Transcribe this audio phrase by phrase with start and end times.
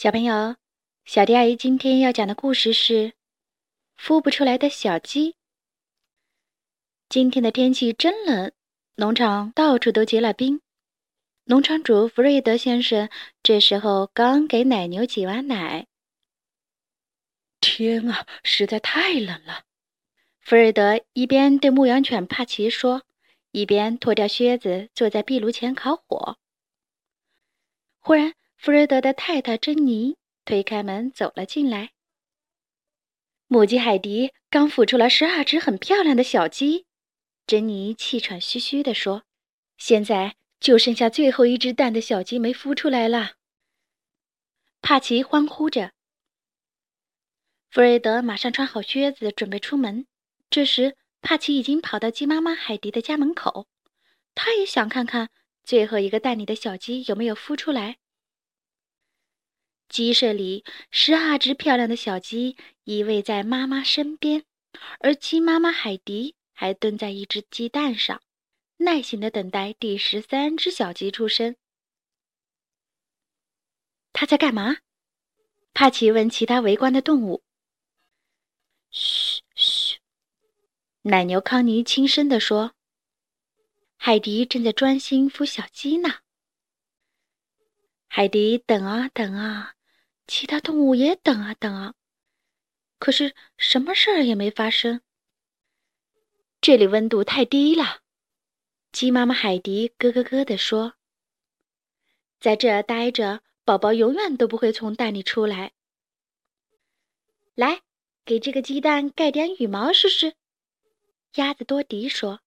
[0.00, 0.54] 小朋友，
[1.04, 3.14] 小迪阿姨今天要讲的故事是
[4.00, 5.34] 孵不出来的小鸡。
[7.08, 8.52] 今天的天气真冷，
[8.94, 10.60] 农场到处都结了冰。
[11.46, 13.10] 农场主弗瑞德先生
[13.42, 15.88] 这时候刚给奶牛挤完奶。
[17.60, 19.64] 天啊，实在太冷了！
[20.38, 23.02] 弗瑞德一边对牧羊犬帕奇说，
[23.50, 26.38] 一边脱掉靴子，坐在壁炉前烤火。
[27.98, 31.92] 忽然，弗瑞德的太太珍妮推开门走了进来。
[33.46, 36.84] 母鸡海迪刚孵出了十二只很漂亮的小鸡，
[37.46, 39.22] 珍妮气喘吁吁地说
[39.78, 43.34] ：“现在就剩下最后一只蛋的小鸡没孵出来了。”
[44.82, 45.92] 帕奇欢呼着。
[47.70, 50.04] 弗瑞德马上穿好靴子，准备出门。
[50.50, 53.68] 这时，帕奇已经跑到鸡妈妈海迪的家门口，
[54.34, 55.30] 他也想看看
[55.62, 57.98] 最后一个蛋里的小鸡有没有孵出来。
[59.88, 64.44] 鸡舍里，十二只漂亮的小鸡依偎在妈妈身边，
[65.00, 68.20] 而鸡妈妈海迪还蹲在一只鸡蛋上，
[68.76, 71.56] 耐心的等待第十三只小鸡出生。
[74.12, 74.76] 他在干嘛？
[75.72, 77.42] 帕奇问其他围观的动物。
[78.90, 79.98] 嘘嘘，
[81.02, 82.74] 奶牛康妮轻声地说
[83.96, 86.20] ：“海迪正在专心孵小鸡呢。”
[88.10, 89.74] 海迪等啊等啊，
[90.28, 91.94] 其他动物也等啊等啊，
[93.00, 95.00] 可是什么事儿也没发生。
[96.60, 98.02] 这里温度太低了，
[98.92, 100.94] 鸡妈妈海迪咯咯咯地说
[102.38, 105.72] ：“在这儿待着，宝宝永远都不会从蛋里出来。”
[107.56, 107.82] 来。
[108.24, 110.34] 给这个鸡蛋盖点羽毛试试，
[111.36, 112.42] 鸭子多迪说：“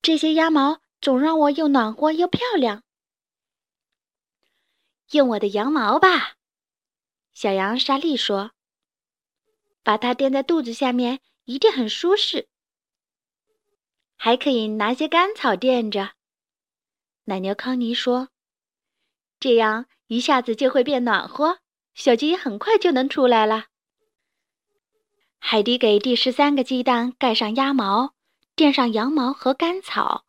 [0.00, 2.84] 这些鸭毛总让我又暖和又漂亮。”
[5.10, 6.36] 用我的羊毛吧，
[7.32, 8.52] 小羊莎莉说
[9.82, 12.48] ：“把它垫在肚子下面，一定很舒适。”
[14.16, 16.12] 还可以拿些干草垫着，
[17.24, 18.30] 奶牛康妮说
[19.38, 21.60] ：“这样一下子就会变暖和，
[21.94, 23.66] 小鸡很快就能出来了。”
[25.38, 28.14] 海迪给第十三个鸡蛋盖上鸭毛，
[28.56, 30.24] 垫上羊毛和干草。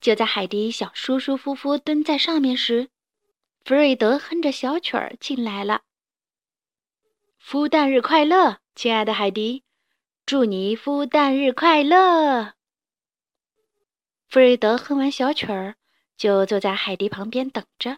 [0.00, 2.88] 就在海迪想舒舒服服蹲在上面时，
[3.64, 5.84] 弗瑞德哼着小曲儿进来了。
[7.42, 9.64] 孵蛋日快乐，亲爱的海迪！
[10.26, 12.52] 祝你孵蛋日快乐！
[14.28, 15.76] 弗瑞德哼完小曲儿，
[16.14, 17.96] 就坐在海迪旁边等着。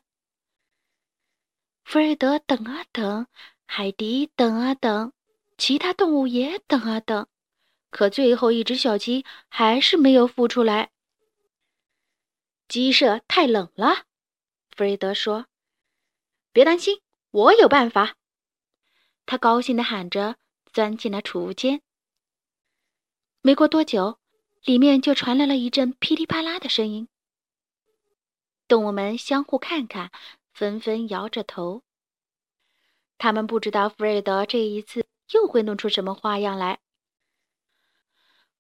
[1.83, 3.27] 弗瑞德等啊等，
[3.67, 5.13] 海迪等啊等。
[5.59, 7.27] 其他动物也等啊等，
[7.91, 10.91] 可最后一只小鸡还是没有孵出来。
[12.69, 14.05] 鸡舍太冷了，
[14.71, 15.47] 弗瑞德说
[16.57, 17.03] ：“别担心，
[17.33, 18.17] 我有办法。”
[19.27, 20.37] 他高兴地喊着，
[20.73, 21.83] 钻进了储物间。
[23.43, 24.19] 没过多久，
[24.65, 27.09] 里面就传来了一阵噼里啪啦的声音。
[28.67, 30.11] 动物们相互看看，
[30.55, 31.83] 纷纷摇着头。
[33.19, 35.05] 他们不知道弗瑞德这一次。
[35.35, 36.79] 又会弄出什么花样来？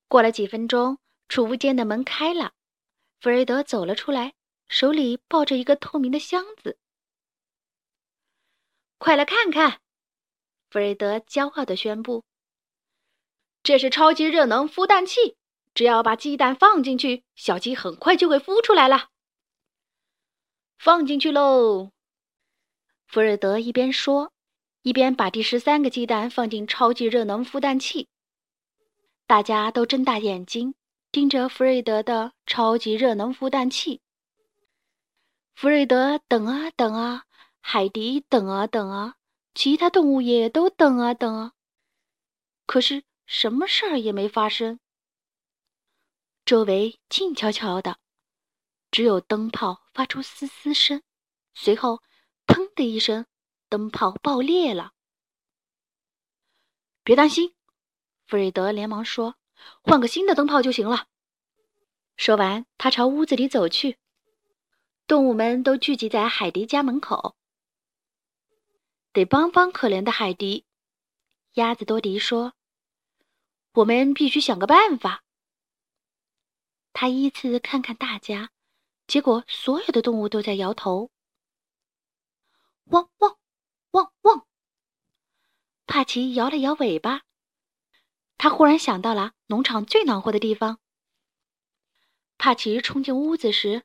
[0.09, 2.55] 过了几分钟，储物间的门开了，
[3.21, 4.35] 弗瑞德走了出来，
[4.69, 6.77] 手里抱着一个透明的箱子。
[8.99, 9.81] 快来看看！
[10.71, 12.25] 弗瑞德骄傲地宣布
[13.63, 15.37] ：“这是超级热能孵蛋器，
[15.75, 19.09] 只要把鸡蛋放进去，小鸡很快就会孵出来了。”
[20.79, 21.93] 放进去喽！
[23.07, 24.33] 弗瑞德一边说。
[24.83, 28.07] 一边把第十三个鸡蛋放进超级热能孵蛋器，
[29.27, 30.77] 大家都睁大眼睛
[31.11, 34.01] 盯着弗瑞德的超级热能孵蛋器。
[35.57, 37.25] 弗瑞德等啊等啊，
[37.69, 39.17] 海迪等啊等啊，
[39.53, 41.53] 其他动物也都等啊等啊，
[42.65, 44.79] 可是什么事儿也没发生。
[46.45, 47.99] 周围静悄悄的，
[48.93, 51.03] 只有灯泡发出嘶嘶声，
[51.55, 52.05] 随后
[52.47, 53.27] “砰”的一声。
[53.69, 54.93] 灯泡爆裂了！
[57.03, 57.53] 别担心，
[58.29, 59.35] 弗瑞德连忙说
[59.83, 61.09] ：“换个新的灯泡就行了。”
[62.17, 63.99] 说完，他朝屋子里走去。
[65.09, 67.35] 动物们都聚集在海迪家门口。
[69.17, 70.67] 得帮帮可怜的海迪，
[71.55, 72.53] 鸭子多迪说
[73.73, 75.25] ：“我们必须想个办法。”
[76.93, 78.51] 他依次看看大家，
[79.07, 81.11] 结果所有的动物都在摇头。
[82.89, 83.39] 汪汪！
[83.93, 84.47] 汪汪！
[85.87, 87.23] 帕奇摇了摇尾巴，
[88.37, 90.79] 他忽然想到了农场最暖和的地方。
[92.37, 93.83] 帕奇冲进屋子时，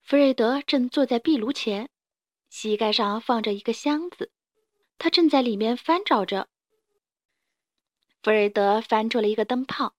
[0.00, 1.90] 弗瑞德正坐在壁炉前，
[2.48, 4.32] 膝盖上放着一个箱子，
[5.00, 6.46] 他正在里面翻找着。
[8.22, 9.94] 弗瑞德翻出了一个灯泡，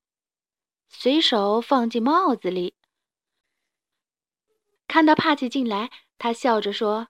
[0.90, 2.76] 随手放进帽子里。
[4.88, 5.90] 看到帕奇进来，
[6.20, 7.08] 他笑着说：“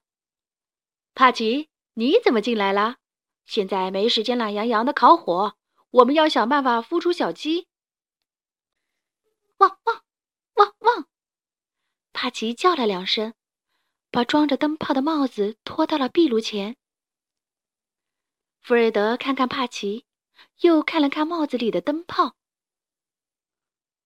[1.14, 2.96] 帕奇，你怎么进来了？
[3.44, 5.54] 现在没时间懒洋洋的烤火，
[5.90, 7.68] 我们要想办法孵出小鸡。”
[9.58, 10.02] 汪汪
[10.54, 11.06] 汪汪！
[12.14, 13.34] 帕奇叫了两声，
[14.10, 16.78] 把装着灯泡的帽子拖到了壁炉前。
[18.62, 20.06] 弗瑞德看看帕奇。
[20.60, 22.36] 又看了看帽子里的灯泡，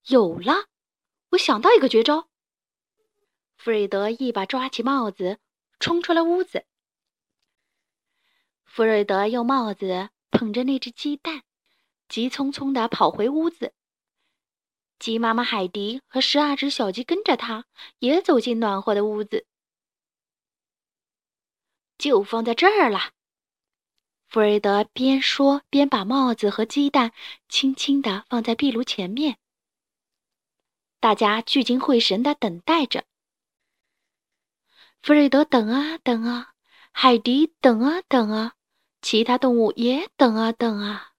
[0.06, 0.68] 有了！
[1.30, 2.28] 我想到一个绝招。
[3.56, 5.38] 弗瑞德一把抓起帽子，
[5.80, 6.64] 冲出了屋子。
[8.64, 11.42] 弗瑞德用帽子捧着那只鸡蛋，
[12.08, 13.74] 急匆匆地跑回屋子。
[14.98, 17.66] 鸡妈妈海迪和十二只小鸡跟着他，
[17.98, 19.46] 也走进暖和的屋子。
[21.98, 23.12] 就放在这儿了。
[24.28, 27.12] 弗瑞德边说边把帽子和鸡蛋
[27.48, 29.38] 轻轻地放在壁炉前面。
[31.00, 33.04] 大家聚精会神地等待着。
[35.02, 36.54] 弗瑞德等啊等啊，
[36.90, 38.54] 海迪等啊等啊，
[39.00, 41.12] 其他动物也等啊等啊。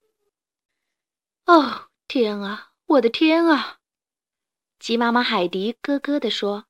[1.45, 3.79] 哦，天啊，我的天啊！
[4.79, 6.65] 鸡妈妈海迪咯咯地说：“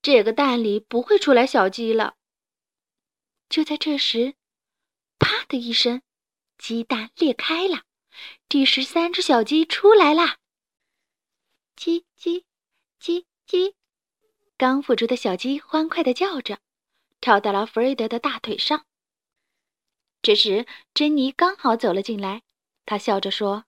[0.00, 2.16] 这个蛋里不会出来小鸡了。”
[3.50, 4.34] 就在这时。
[5.22, 6.02] 啪的一声，
[6.58, 7.84] 鸡蛋裂开了，
[8.48, 10.38] 第十三只小鸡出来啦！
[11.76, 12.42] 叽叽
[13.00, 13.74] 叽叽，
[14.58, 16.58] 刚孵出的小鸡欢快的叫着，
[17.20, 18.84] 跳到了弗瑞德的大腿上。
[20.20, 22.42] 这时，珍妮刚好走了进来，
[22.84, 23.64] 她笑着说：“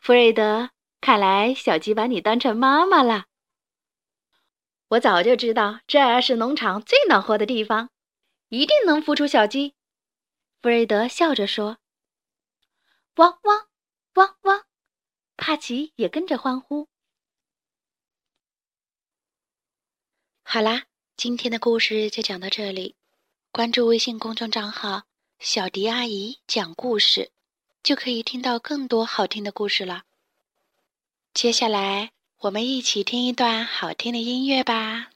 [0.00, 0.70] 弗瑞德，
[1.00, 3.26] 看来小鸡把你当成妈妈了。
[4.88, 7.90] 我早就知道这儿是农场最暖和的地方，
[8.48, 9.74] 一定能孵出小鸡。”
[10.60, 11.78] 弗瑞德笑着说
[13.14, 13.68] ：“汪汪，
[14.14, 14.64] 汪汪！”
[15.38, 16.88] 帕奇也跟着欢呼。
[20.42, 22.96] 好啦，今天的故事就讲到这里。
[23.52, 25.04] 关注微信公众账号
[25.38, 27.30] “小迪阿姨讲故事”，
[27.84, 30.04] 就可以听到更多好听的故事了。
[31.32, 35.10] 接下来，我们一起听一段好听的音乐吧。